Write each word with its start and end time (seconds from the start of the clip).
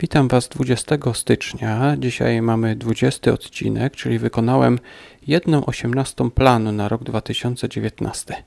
Witam 0.00 0.28
Was 0.28 0.48
20 0.48 0.96
stycznia. 1.14 1.96
Dzisiaj 1.98 2.42
mamy 2.42 2.76
20 2.76 3.32
odcinek, 3.32 3.96
czyli 3.96 4.18
wykonałem 4.18 4.78
jedną 5.26 5.66
osiemnastą 5.66 6.30
planu 6.30 6.72
na 6.72 6.88
rok 6.88 7.04
2019. 7.04 8.44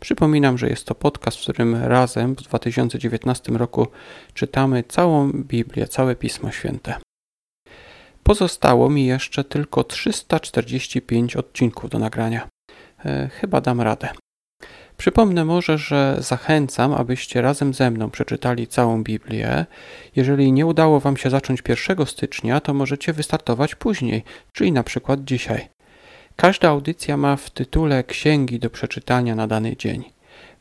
Przypominam, 0.00 0.58
że 0.58 0.68
jest 0.68 0.86
to 0.86 0.94
podcast, 0.94 1.38
w 1.38 1.40
którym 1.42 1.74
razem 1.74 2.34
w 2.34 2.42
2019 2.42 3.52
roku 3.52 3.86
czytamy 4.34 4.84
całą 4.88 5.32
Biblię, 5.32 5.88
całe 5.88 6.16
Pismo 6.16 6.50
Święte. 6.50 6.94
Pozostało 8.22 8.90
mi 8.90 9.06
jeszcze 9.06 9.44
tylko 9.44 9.84
345 9.84 11.36
odcinków 11.36 11.90
do 11.90 11.98
nagrania. 11.98 12.48
E, 13.04 13.28
chyba 13.28 13.60
dam 13.60 13.80
radę. 13.80 14.08
Przypomnę 14.96 15.44
może, 15.44 15.78
że 15.78 16.16
zachęcam, 16.18 16.94
abyście 16.94 17.42
razem 17.42 17.74
ze 17.74 17.90
mną 17.90 18.10
przeczytali 18.10 18.66
całą 18.66 19.02
Biblię. 19.02 19.66
Jeżeli 20.16 20.52
nie 20.52 20.66
udało 20.66 21.00
Wam 21.00 21.16
się 21.16 21.30
zacząć 21.30 21.62
1 21.68 22.06
stycznia, 22.06 22.60
to 22.60 22.74
możecie 22.74 23.12
wystartować 23.12 23.74
później, 23.74 24.24
czyli 24.52 24.72
na 24.72 24.82
przykład 24.82 25.24
dzisiaj. 25.24 25.68
Każda 26.36 26.68
audycja 26.68 27.16
ma 27.16 27.36
w 27.36 27.50
tytule 27.50 28.04
księgi 28.04 28.58
do 28.58 28.70
przeczytania 28.70 29.34
na 29.34 29.46
dany 29.46 29.76
dzień. 29.76 30.04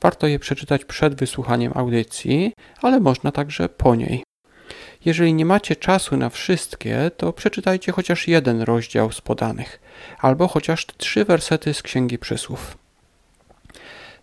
Warto 0.02 0.28
je 0.28 0.40
przeczytać 0.40 0.86
przed 0.86 1.16
wysłuchaniem 1.16 1.72
audycji, 1.76 2.54
ale 2.82 3.00
można 3.00 3.32
także 3.32 3.70
po 3.70 3.96
niej. 3.96 4.24
Jeżeli 5.06 5.34
nie 5.34 5.46
macie 5.46 5.76
czasu 5.76 6.18
na 6.18 6.30
wszystkie, 6.30 7.12
to 7.18 7.34
przeczytajcie 7.34 7.92
chociaż 7.92 8.28
jeden 8.28 8.62
rozdział 8.62 9.12
z 9.12 9.22
podanych, 9.22 9.80
albo 10.20 10.48
chociaż 10.48 10.86
trzy 10.98 11.26
wersety 11.26 11.74
z 11.74 11.82
Księgi 11.82 12.18
Przysłów. 12.18 12.85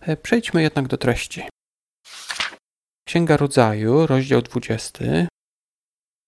E, 0.07 0.17
przejdźmy 0.17 0.61
jednak 0.61 0.87
do 0.87 0.97
treści. 0.97 1.43
Księga 3.07 3.37
Rodzaju, 3.37 4.07
rozdział 4.07 4.41
20. 4.41 5.05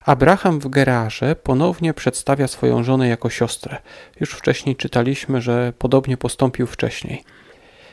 Abraham 0.05 0.59
w 0.59 0.67
Gerarze 0.67 1.35
ponownie 1.35 1.93
przedstawia 1.93 2.47
swoją 2.47 2.83
żonę 2.83 3.07
jako 3.07 3.29
siostrę. 3.29 3.77
Już 4.19 4.31
wcześniej 4.31 4.75
czytaliśmy, 4.75 5.41
że 5.41 5.73
podobnie 5.79 6.17
postąpił 6.17 6.67
wcześniej. 6.67 7.23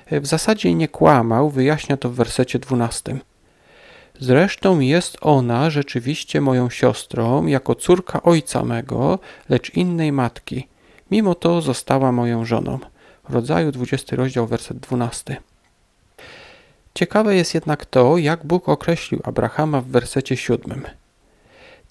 E, 0.06 0.20
w 0.20 0.26
zasadzie 0.26 0.74
nie 0.74 0.88
kłamał, 0.88 1.50
wyjaśnia 1.50 1.96
to 1.96 2.08
w 2.08 2.14
wersecie 2.14 2.58
12. 2.58 3.18
Zresztą 4.20 4.80
jest 4.80 5.16
ona 5.20 5.70
rzeczywiście 5.70 6.40
moją 6.40 6.70
siostrą, 6.70 7.46
jako 7.46 7.74
córka 7.74 8.22
ojca 8.22 8.64
mego, 8.64 9.18
lecz 9.48 9.74
innej 9.74 10.12
matki. 10.12 10.68
Mimo 11.10 11.34
to 11.34 11.60
została 11.60 12.12
moją 12.12 12.44
żoną. 12.44 12.78
Rodzaju 13.28 13.72
20 13.72 14.16
rozdział, 14.16 14.46
werset 14.46 14.78
12. 14.78 15.51
Ciekawe 16.94 17.36
jest 17.36 17.54
jednak 17.54 17.86
to, 17.86 18.18
jak 18.18 18.46
Bóg 18.46 18.68
określił 18.68 19.20
Abrahama 19.24 19.80
w 19.80 19.86
wersecie 19.86 20.36
siódmym. 20.36 20.82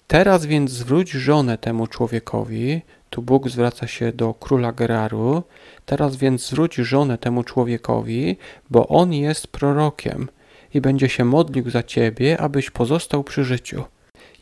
Teraz 0.06 0.46
więc 0.46 0.70
zwróć 0.70 1.10
żonę 1.10 1.58
temu 1.58 1.86
człowiekowi, 1.86 2.82
tu 3.10 3.22
Bóg 3.22 3.48
zwraca 3.48 3.86
się 3.86 4.12
do 4.12 4.34
króla 4.34 4.72
Geraru, 4.72 5.42
teraz 5.86 6.16
więc 6.16 6.46
zwróć 6.46 6.74
żonę 6.74 7.18
temu 7.18 7.44
człowiekowi, 7.44 8.36
bo 8.70 8.88
on 8.88 9.12
jest 9.12 9.46
prorokiem 9.46 10.28
i 10.74 10.80
będzie 10.80 11.08
się 11.08 11.24
modlił 11.24 11.70
za 11.70 11.82
ciebie, 11.82 12.40
abyś 12.40 12.70
pozostał 12.70 13.24
przy 13.24 13.44
życiu. 13.44 13.84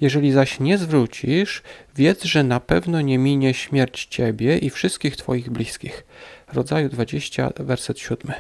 Jeżeli 0.01 0.33
zaś 0.33 0.61
nie 0.61 0.79
zwrócisz, 0.79 1.63
wiedz, 1.97 2.25
że 2.25 2.45
na 2.45 2.61
pewno 2.61 3.01
nie 3.01 3.19
minie 3.19 3.55
śmierć 3.55 4.07
ciebie 4.07 4.59
i 4.59 4.71
wszystkich 4.71 5.17
twoich 5.17 5.51
bliskich. 5.51 6.05
Rodzaju 6.53 6.89
20, 6.89 7.51
werset 7.59 7.99
7 7.99 8.33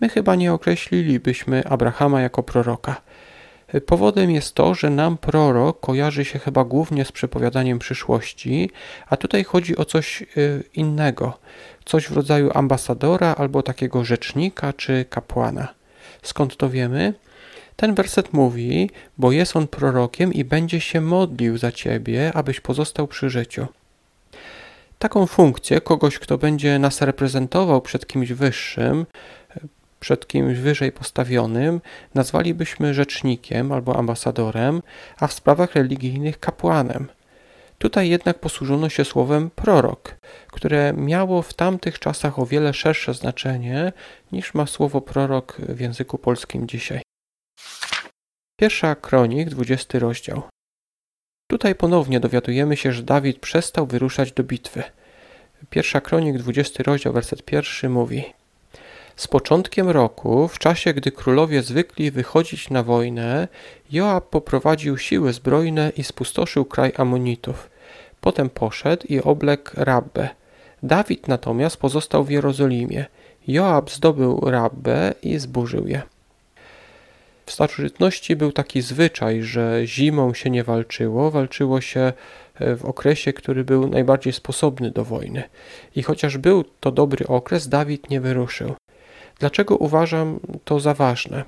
my 0.00 0.08
chyba 0.08 0.34
nie 0.34 0.52
określilibyśmy 0.52 1.68
Abrahama 1.68 2.20
jako 2.20 2.42
proroka. 2.42 3.00
Powodem 3.86 4.30
jest 4.30 4.54
to, 4.54 4.74
że 4.74 4.90
nam 4.90 5.18
prorok 5.18 5.80
kojarzy 5.80 6.24
się 6.24 6.38
chyba 6.38 6.64
głównie 6.64 7.04
z 7.04 7.12
przepowiadaniem 7.12 7.78
przyszłości, 7.78 8.70
a 9.06 9.16
tutaj 9.16 9.44
chodzi 9.44 9.76
o 9.76 9.84
coś 9.84 10.22
y, 10.22 10.64
innego, 10.74 11.38
coś 11.84 12.08
w 12.08 12.12
rodzaju 12.12 12.50
ambasadora 12.54 13.34
albo 13.34 13.62
takiego 13.62 14.04
rzecznika 14.04 14.72
czy 14.72 15.04
kapłana. 15.10 15.68
Skąd 16.22 16.56
to 16.56 16.70
wiemy? 16.70 17.14
Ten 17.76 17.94
werset 17.94 18.32
mówi, 18.32 18.90
bo 19.18 19.32
jest 19.32 19.56
on 19.56 19.68
prorokiem 19.68 20.32
i 20.32 20.44
będzie 20.44 20.80
się 20.80 21.00
modlił 21.00 21.58
za 21.58 21.72
ciebie, 21.72 22.32
abyś 22.34 22.60
pozostał 22.60 23.08
przy 23.08 23.30
życiu. 23.30 23.66
Taką 24.98 25.26
funkcję 25.26 25.80
kogoś, 25.80 26.18
kto 26.18 26.38
będzie 26.38 26.78
nas 26.78 27.02
reprezentował 27.02 27.80
przed 27.80 28.06
kimś 28.06 28.32
wyższym, 28.32 29.06
przed 30.00 30.26
kimś 30.26 30.58
wyżej 30.58 30.92
postawionym 30.92 31.80
nazwalibyśmy 32.14 32.94
rzecznikiem 32.94 33.72
albo 33.72 33.96
ambasadorem, 33.96 34.82
a 35.20 35.26
w 35.26 35.32
sprawach 35.32 35.74
religijnych 35.74 36.40
kapłanem. 36.40 37.08
Tutaj 37.78 38.08
jednak 38.08 38.38
posłużono 38.38 38.88
się 38.88 39.04
słowem 39.04 39.50
prorok, 39.50 40.16
które 40.52 40.92
miało 40.92 41.42
w 41.42 41.54
tamtych 41.54 41.98
czasach 41.98 42.38
o 42.38 42.46
wiele 42.46 42.74
szersze 42.74 43.14
znaczenie 43.14 43.92
niż 44.32 44.54
ma 44.54 44.66
słowo 44.66 45.00
prorok 45.00 45.56
w 45.58 45.80
języku 45.80 46.18
polskim 46.18 46.68
dzisiaj. 46.68 47.02
Pierwsza 48.60 48.94
kronik, 48.94 49.48
20 49.48 49.98
rozdział. 49.98 50.42
Tutaj 51.50 51.74
ponownie 51.74 52.20
dowiadujemy 52.20 52.76
się, 52.76 52.92
że 52.92 53.02
Dawid 53.02 53.38
przestał 53.38 53.86
wyruszać 53.86 54.32
do 54.32 54.44
bitwy. 54.44 54.82
Pierwsza 55.70 56.00
kronik, 56.00 56.38
20 56.38 56.82
rozdział, 56.82 57.12
werset 57.12 57.42
pierwszy 57.42 57.88
mówi– 57.88 58.24
z 59.16 59.28
początkiem 59.28 59.88
roku, 59.88 60.48
w 60.48 60.58
czasie 60.58 60.94
gdy 60.94 61.12
królowie 61.12 61.62
zwykli 61.62 62.10
wychodzić 62.10 62.70
na 62.70 62.82
wojnę, 62.82 63.48
Joab 63.92 64.30
poprowadził 64.30 64.98
siły 64.98 65.32
zbrojne 65.32 65.92
i 65.96 66.04
spustoszył 66.04 66.64
kraj 66.64 66.92
Amonitów. 66.96 67.70
Potem 68.20 68.50
poszedł 68.50 69.06
i 69.08 69.20
obległ 69.20 69.70
Rabbę. 69.74 70.28
Dawid 70.82 71.28
natomiast 71.28 71.76
pozostał 71.76 72.24
w 72.24 72.30
Jerozolimie. 72.30 73.06
Joab 73.48 73.90
zdobył 73.90 74.40
Rabbę 74.40 75.14
i 75.22 75.38
zburzył 75.38 75.88
je. 75.88 76.02
W 77.46 77.52
starożytności 77.52 78.36
był 78.36 78.52
taki 78.52 78.82
zwyczaj, 78.82 79.42
że 79.42 79.80
zimą 79.84 80.34
się 80.34 80.50
nie 80.50 80.64
walczyło, 80.64 81.30
walczyło 81.30 81.80
się 81.80 82.12
e, 82.54 82.76
w 82.76 82.84
okresie, 82.84 83.32
który 83.32 83.64
był 83.64 83.88
najbardziej 83.88 84.32
sposobny 84.32 84.90
do 84.90 85.04
wojny. 85.04 85.42
I 85.96 86.02
chociaż 86.02 86.38
był 86.38 86.64
to 86.80 86.92
dobry 86.92 87.26
okres, 87.26 87.68
Dawid 87.68 88.10
nie 88.10 88.20
wyruszył. 88.20 88.74
Dlaczego 89.38 89.76
uważam 89.76 90.40
to 90.64 90.80
za 90.80 90.94
ważne? 90.94 91.44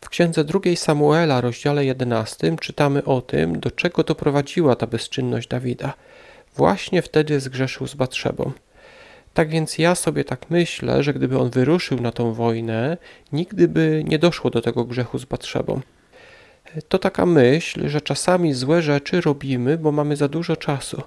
W 0.00 0.08
księdze 0.08 0.44
drugiej 0.44 0.76
Samuela, 0.76 1.40
rozdziale 1.40 1.84
11, 1.84 2.56
czytamy 2.60 3.04
o 3.04 3.20
tym, 3.20 3.60
do 3.60 3.70
czego 3.70 4.04
doprowadziła 4.04 4.76
ta 4.76 4.86
bezczynność 4.86 5.48
Dawida. 5.48 5.94
Właśnie 6.56 7.02
wtedy 7.02 7.40
zgrzeszył 7.40 7.86
z 7.86 7.94
Batrzebą. 7.94 8.52
Tak 9.34 9.48
więc 9.48 9.78
ja 9.78 9.94
sobie 9.94 10.24
tak 10.24 10.50
myślę, 10.50 11.02
że 11.02 11.14
gdyby 11.14 11.38
on 11.38 11.50
wyruszył 11.50 12.00
na 12.00 12.12
tą 12.12 12.32
wojnę, 12.32 12.96
nigdy 13.32 13.68
by 13.68 14.04
nie 14.06 14.18
doszło 14.18 14.50
do 14.50 14.62
tego 14.62 14.84
grzechu 14.84 15.18
z 15.18 15.24
Batrzebą. 15.24 15.80
To 16.88 16.98
taka 16.98 17.26
myśl, 17.26 17.88
że 17.88 18.00
czasami 18.00 18.54
złe 18.54 18.82
rzeczy 18.82 19.20
robimy, 19.20 19.78
bo 19.78 19.92
mamy 19.92 20.16
za 20.16 20.28
dużo 20.28 20.56
czasu. 20.56 21.02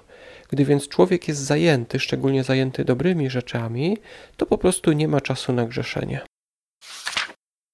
Gdy 0.48 0.64
więc 0.64 0.88
człowiek 0.88 1.28
jest 1.28 1.40
zajęty, 1.40 2.00
szczególnie 2.00 2.44
zajęty 2.44 2.84
dobrymi 2.84 3.30
rzeczami, 3.30 3.98
to 4.36 4.46
po 4.46 4.58
prostu 4.58 4.92
nie 4.92 5.08
ma 5.08 5.20
czasu 5.20 5.52
na 5.52 5.64
grzeszenie. 5.64 6.20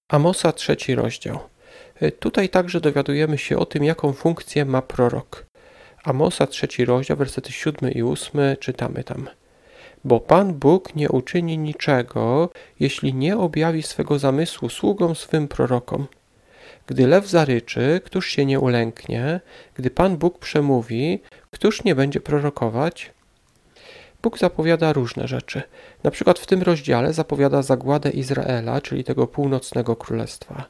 Amosa 0.09 0.53
trzeci 0.53 0.95
rozdział. 0.95 1.39
Tutaj 2.21 2.49
także 2.49 2.81
dowiadujemy 2.81 3.39
się 3.39 3.59
o 3.59 3.67
tym, 3.67 3.85
jaką 3.85 4.13
funkcję 4.13 4.65
ma 4.65 4.83
prorok. 4.83 5.47
Amosa 6.05 6.47
trzeci 6.47 6.85
rozdział, 6.85 7.17
wersety 7.17 7.53
siódmy 7.53 7.91
i 7.91 8.03
ósmy, 8.03 8.57
czytamy 8.61 9.05
tam. 9.05 9.29
Bo 10.05 10.21
Pan 10.21 10.55
Bóg 10.55 10.95
nie 10.97 11.09
uczyni 11.09 11.59
niczego, 11.59 12.49
jeśli 12.81 13.15
nie 13.15 13.37
objawi 13.37 13.83
swego 13.83 14.19
zamysłu 14.19 14.69
sługom 14.69 15.15
swym 15.15 15.49
prorokom. 15.49 16.07
Gdy 16.87 17.07
lew 17.07 17.27
zaryczy, 17.29 18.01
któż 18.05 18.27
się 18.29 18.47
nie 18.47 18.61
ulęknie? 18.61 19.41
Gdy 19.75 19.91
Pan 19.91 20.17
Bóg 20.17 20.39
przemówi, 20.39 21.23
któż 21.51 21.85
nie 21.85 21.95
będzie 21.95 22.21
prorokować? 22.21 23.11
Bóg 24.23 24.39
zapowiada 24.39 24.93
różne 24.93 25.29
rzeczy. 25.29 25.63
Na 26.05 26.11
przykład 26.11 26.39
w 26.39 26.47
tym 26.47 26.63
rozdziale 26.63 27.13
zapowiada 27.13 27.63
zagładę 27.63 28.11
Izraela, 28.11 28.81
czyli 28.81 29.05
tego 29.05 29.27
północnego 29.27 29.97
królestwa. 29.97 30.65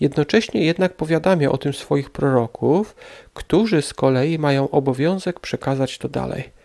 Jednocześnie 0.00 0.64
jednak 0.64 0.96
powiadamia 0.96 1.50
o 1.50 1.58
tym 1.58 1.72
swoich 1.72 2.10
proroków, 2.10 2.96
którzy 3.34 3.82
z 3.82 3.94
kolei 3.94 4.38
mają 4.38 4.70
obowiązek 4.70 5.40
przekazać 5.40 5.98
to 5.98 6.08
dalej. 6.08 6.55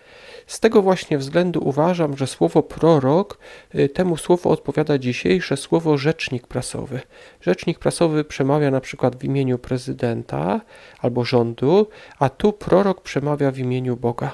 Z 0.52 0.60
tego 0.60 0.82
właśnie 0.82 1.18
względu 1.18 1.60
uważam, 1.64 2.18
że 2.18 2.28
słowo 2.28 2.64
prorok 2.64 3.38
y, 3.76 3.90
temu 3.90 4.18
słowu 4.18 4.50
odpowiada 4.50 4.98
dzisiejsze 4.98 5.58
słowo 5.58 5.98
rzecznik 5.98 6.48
prasowy. 6.48 7.00
Rzecznik 7.42 7.80
prasowy 7.80 8.24
przemawia 8.24 8.72
na 8.72 8.82
przykład 8.82 9.16
w 9.16 9.24
imieniu 9.24 9.58
prezydenta 9.58 10.62
albo 11.00 11.26
rządu, 11.26 11.88
a 12.20 12.30
tu 12.30 12.54
prorok 12.54 13.02
przemawia 13.02 13.52
w 13.52 13.58
imieniu 13.58 13.98
Boga. 13.98 14.32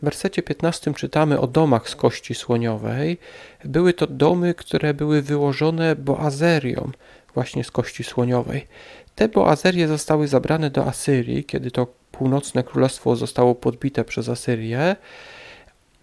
W 0.00 0.04
wersecie 0.04 0.42
15 0.42 0.94
czytamy 0.94 1.40
o 1.40 1.46
domach 1.46 1.88
z 1.88 1.96
kości 1.96 2.34
słoniowej. 2.34 3.18
Były 3.64 3.92
to 3.92 4.06
domy, 4.06 4.54
które 4.54 4.94
były 4.94 5.22
wyłożone 5.22 5.96
boazerią. 5.96 6.90
Właśnie 7.34 7.64
z 7.64 7.70
kości 7.70 8.04
słoniowej. 8.04 8.66
Te 9.14 9.28
boazerie 9.28 9.88
zostały 9.88 10.28
zabrane 10.28 10.70
do 10.70 10.86
Asyrii, 10.86 11.44
kiedy 11.44 11.70
to 11.70 11.86
północne 12.12 12.62
królestwo 12.62 13.16
zostało 13.16 13.54
podbite 13.54 14.04
przez 14.04 14.28
Asyrię. 14.28 14.96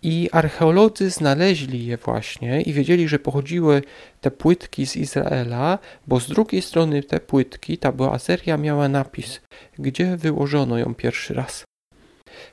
I 0.04 0.30
archeolodzy 0.32 1.10
znaleźli 1.10 1.86
je 1.86 1.98
właśnie 1.98 2.62
i 2.62 2.74
wiedzieli, 2.74 3.08
że 3.08 3.20
pochodziły 3.20 3.82
te 4.22 4.32
płytki 4.32 4.88
z 4.88 4.96
Izraela, 4.96 5.80
bo 6.08 6.20
z 6.20 6.28
drugiej 6.28 6.62
strony 6.62 7.04
te 7.04 7.20
płytki, 7.20 7.78
ta 7.78 7.92
boazeria 7.92 8.58
miała 8.58 8.90
napis, 8.90 9.42
gdzie 9.80 10.18
wyłożono 10.18 10.78
ją 10.78 10.96
pierwszy 10.96 11.34
raz. 11.34 11.64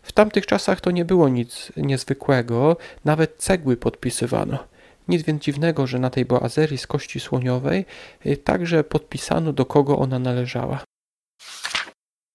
W 0.03 0.13
tamtych 0.13 0.47
czasach 0.47 0.81
to 0.81 0.91
nie 0.91 1.05
było 1.05 1.29
nic 1.29 1.73
niezwykłego, 1.77 2.77
nawet 3.05 3.37
cegły 3.37 3.77
podpisywano. 3.77 4.74
Nic 5.09 5.23
więc 5.23 5.43
dziwnego, 5.43 5.87
że 5.87 5.99
na 5.99 6.11
tej 6.11 6.25
boazerii 6.25 6.79
z 6.79 6.87
kości 6.87 7.21
słoniowej 7.21 7.87
y, 8.27 8.37
także 8.37 8.85
podpisano, 8.85 9.53
do 9.53 9.67
kogo 9.67 9.99
ona 9.99 10.19
należała. 10.19 10.85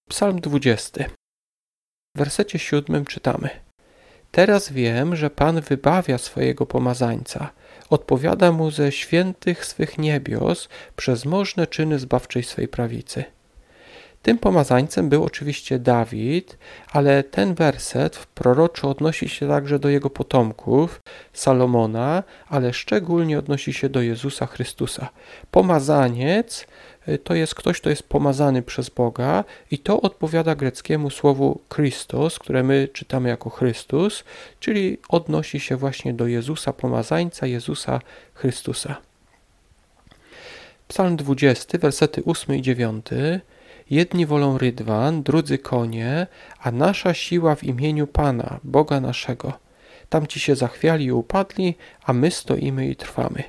Psalm 0.08 0.40
20. 0.40 1.04
W 2.14 2.18
wersecie 2.18 2.58
siódmym 2.58 3.04
czytamy– 3.04 3.50
Teraz 4.30 4.72
wiem, 4.72 5.16
że 5.16 5.30
Pan 5.30 5.60
wybawia 5.60 6.18
swojego 6.18 6.66
pomazańca, 6.66 7.50
odpowiada 7.90 8.52
mu 8.52 8.70
ze 8.70 8.92
świętych 8.92 9.64
swych 9.64 9.98
niebios 9.98 10.68
przez 10.96 11.24
możne 11.24 11.66
czyny 11.66 11.98
zbawczej 11.98 12.42
swej 12.42 12.68
prawicy. 12.68 13.24
Tym 14.22 14.38
pomazańcem 14.38 15.08
był 15.08 15.24
oczywiście 15.24 15.78
Dawid, 15.78 16.58
ale 16.92 17.24
ten 17.24 17.54
werset 17.54 18.26
proroczo 18.34 18.88
odnosi 18.88 19.28
się 19.28 19.48
także 19.48 19.78
do 19.78 19.88
jego 19.88 20.10
potomków, 20.10 21.00
Salomona, 21.32 22.22
ale 22.48 22.72
szczególnie 22.72 23.38
odnosi 23.38 23.72
się 23.72 23.88
do 23.88 24.02
Jezusa 24.02 24.46
Chrystusa. 24.46 25.08
Pomazaniec 25.50 26.66
y, 27.08 27.18
to 27.18 27.34
jest 27.34 27.54
ktoś, 27.54 27.80
kto 27.80 27.90
jest 27.90 28.02
pomazany 28.02 28.62
przez 28.62 28.88
Boga 28.90 29.44
i 29.70 29.78
to 29.78 30.00
odpowiada 30.00 30.54
greckiemu 30.54 31.10
słowu 31.10 31.60
Christos, 31.74 32.38
które 32.38 32.62
my 32.62 32.88
czytamy 32.92 33.28
jako 33.28 33.50
Chrystus, 33.50 34.24
czyli 34.60 34.98
odnosi 35.08 35.60
się 35.60 35.76
właśnie 35.76 36.14
do 36.14 36.26
Jezusa 36.26 36.72
Pomazańca, 36.72 37.46
Jezusa 37.46 38.00
Chrystusa. 38.34 38.96
Psalm 40.88 41.16
20, 41.16 41.78
wersety 41.78 42.22
8 42.24 42.56
i 42.56 42.62
9 42.62 43.06
Jedni 43.90 44.26
wolą 44.26 44.58
rydwan, 44.58 45.22
drudzy 45.22 45.58
konie, 45.58 46.26
a 46.62 46.70
nasza 46.70 47.14
siła 47.14 47.54
w 47.54 47.64
imieniu 47.64 48.06
Pana, 48.06 48.60
Boga 48.64 49.00
naszego. 49.00 49.52
Tamci 50.08 50.40
się 50.40 50.56
zachwiali 50.56 51.04
i 51.04 51.12
upadli, 51.12 51.74
a 52.04 52.12
my 52.12 52.30
stoimy 52.30 52.88
i 52.88 52.96
trwamy. 52.96 53.42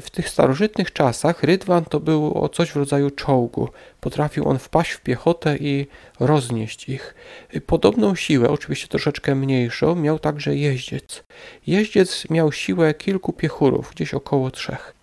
W 0.00 0.10
tych 0.10 0.28
starożytnych 0.28 0.92
czasach 0.92 1.42
rydwan 1.42 1.84
to 1.84 2.00
było 2.00 2.48
coś 2.48 2.70
w 2.70 2.76
rodzaju 2.76 3.10
czołgu. 3.10 3.68
Potrafił 4.00 4.48
on 4.48 4.58
wpaść 4.58 4.90
w 4.90 5.00
piechotę 5.00 5.56
i 5.56 5.86
roznieść 6.20 6.88
ich. 6.88 7.14
Podobną 7.66 8.14
siłę, 8.14 8.48
oczywiście 8.48 8.88
troszeczkę 8.88 9.34
mniejszą, 9.34 9.94
miał 9.94 10.18
także 10.18 10.56
jeździec. 10.56 11.24
Jeździec 11.66 12.30
miał 12.30 12.52
siłę 12.52 12.94
kilku 12.94 13.32
piechurów, 13.32 13.90
gdzieś 13.94 14.14
około 14.14 14.50
trzech. 14.50 14.93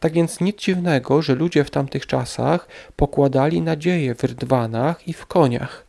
Tak 0.00 0.12
więc 0.12 0.40
nic 0.40 0.56
dziwnego, 0.56 1.22
że 1.22 1.34
ludzie 1.34 1.64
w 1.64 1.70
tamtych 1.70 2.06
czasach 2.06 2.68
pokładali 2.96 3.62
nadzieję 3.62 4.14
w 4.14 4.24
rydwanach 4.24 5.08
i 5.08 5.12
w 5.12 5.26
koniach. 5.26 5.84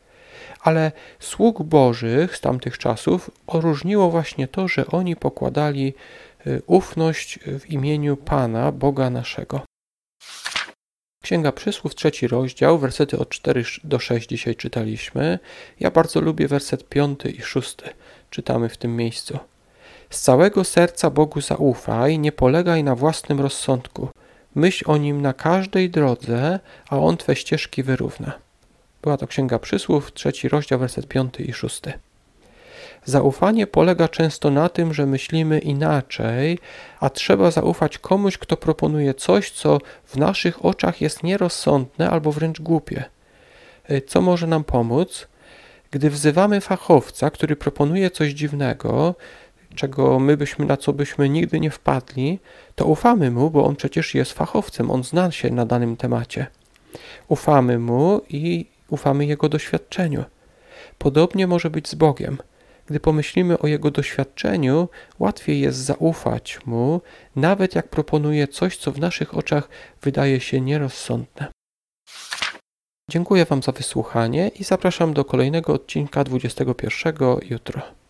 Ale 0.62 0.92
sług 1.20 1.64
bożych 1.64 2.38
z 2.38 2.42
tamtych 2.42 2.78
czasów 2.78 3.32
oróżniło 3.48 4.12
właśnie 4.12 4.48
to, 4.48 4.68
że 4.68 4.88
oni 4.88 5.16
pokładali 5.16 5.94
y, 6.48 6.62
ufność 6.66 7.40
w 7.60 7.70
imieniu 7.70 8.18
Pana, 8.18 8.72
Boga 8.72 9.10
naszego. 9.10 9.62
Księga 11.24 11.52
Przysłów, 11.52 11.96
trzeci 11.96 12.28
rozdział, 12.28 12.80
wersety 12.80 13.20
od 13.20 13.30
4 13.30 13.64
do 13.84 14.00
6 14.00 14.30
dzisiaj 14.30 14.56
czytaliśmy. 14.56 15.40
Ja 15.80 15.92
bardzo 15.92 16.22
lubię 16.22 16.48
werset 16.48 16.90
5 16.90 17.20
i 17.26 17.42
6. 17.42 17.76
Czytamy 18.30 18.70
w 18.70 18.78
tym 18.78 18.96
miejscu. 18.96 19.40
Z 20.10 20.22
całego 20.22 20.64
serca 20.64 21.10
Bogu 21.10 21.42
zaufaj, 21.42 22.20
nie 22.20 22.32
polegaj 22.32 22.84
na 22.84 22.96
własnym 22.96 23.42
rozsądku. 23.42 24.10
Myśl 24.56 24.92
o 24.92 24.98
nim 24.98 25.22
na 25.22 25.34
każdej 25.34 25.90
drodze, 25.90 26.60
a 26.90 26.98
on 26.98 27.18
twe 27.18 27.36
ścieżki 27.36 27.84
wyrówna. 27.84 28.32
Była 29.02 29.18
to 29.18 29.28
Księga 29.28 29.60
Przysłów, 29.60 30.14
trzeci 30.14 30.50
rozdział, 30.50 30.80
werset 30.80 31.08
piąty 31.08 31.44
i 31.44 31.54
szósty. 31.54 31.94
Zaufanie 33.06 33.68
polega 33.68 34.08
często 34.08 34.52
na 34.52 34.70
tym, 34.70 34.94
że 34.94 35.06
myślimy 35.06 35.60
inaczej, 35.60 36.60
a 37.00 37.10
trzeba 37.10 37.52
zaufać 37.52 37.98
komuś, 37.98 38.38
kto 38.38 38.58
proponuje 38.58 39.14
coś, 39.14 39.52
co 39.52 39.80
w 40.06 40.16
naszych 40.16 40.66
oczach 40.66 41.02
jest 41.02 41.24
nierozsądne 41.24 42.10
albo 42.10 42.32
wręcz 42.32 42.62
głupie. 42.62 43.04
Y, 43.92 44.02
co 44.02 44.22
może 44.22 44.48
nam 44.48 44.64
pomóc? 44.64 45.28
Gdy 45.92 46.10
wzywamy 46.10 46.62
fachowca, 46.62 47.30
który 47.30 47.56
proponuje 47.56 48.12
coś 48.12 48.32
dziwnego, 48.32 49.16
czego 49.76 50.20
my 50.20 50.38
byśmy, 50.38 50.66
na 50.66 50.78
co 50.78 50.94
byśmy 50.94 51.30
nigdy 51.30 51.60
nie 51.60 51.72
wpadli, 51.72 52.40
to 52.76 52.86
ufamy 52.86 53.32
mu, 53.32 53.50
bo 53.50 53.66
on 53.66 53.76
przecież 53.76 54.16
jest 54.16 54.34
fachowcem, 54.34 54.92
on 54.92 55.04
zna 55.04 55.32
się 55.32 55.50
na 55.50 55.66
danym 55.66 55.98
temacie. 55.98 56.48
Ufamy 57.28 57.80
mu 57.80 58.22
i 58.30 58.66
ufamy 58.90 59.26
jego 59.26 59.50
doświadczeniu. 59.50 60.24
Podobnie 60.98 61.48
może 61.48 61.70
być 61.70 61.90
z 61.90 61.96
Bogiem. 61.96 62.38
Gdy 62.86 63.00
pomyślimy 63.00 63.60
o 63.60 63.68
jego 63.68 63.92
doświadczeniu, 63.92 64.90
łatwiej 65.20 65.60
jest 65.60 65.78
zaufać 65.78 66.60
mu, 66.66 67.02
nawet 67.36 67.76
jak 67.76 67.88
proponuje 67.88 68.48
coś, 68.48 68.78
co 68.78 68.92
w 68.92 69.00
naszych 69.00 69.38
oczach 69.38 69.70
wydaje 70.02 70.40
się 70.40 70.62
nierozsądne. 70.62 71.48
Dziękuję 73.10 73.46
Wam 73.46 73.64
za 73.64 73.72
wysłuchanie 73.72 74.48
i 74.60 74.64
zapraszam 74.64 75.14
do 75.14 75.26
kolejnego 75.26 75.74
odcinka 75.74 76.24
21 76.24 77.16
jutro. 77.50 78.05